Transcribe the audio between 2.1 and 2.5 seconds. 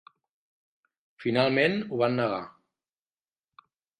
negar.